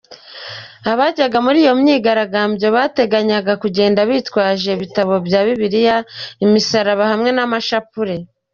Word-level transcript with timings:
Abajyaga 0.91 1.37
muri 1.45 1.57
iyo 1.63 1.73
myigaragambyo 1.79 2.67
bateganyaga 2.75 3.53
kugenda 3.63 3.99
bitwaje 4.09 4.67
ibitabo 4.73 5.13
bya 5.25 5.41
Bibiriya, 5.47 5.97
imisaraba 6.45 7.03
hamwe 7.11 7.29
n’amashapure. 7.33 8.15